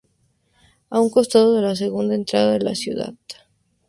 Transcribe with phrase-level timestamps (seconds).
[0.89, 3.13] A un costado de la segunda entrada de la ciudad.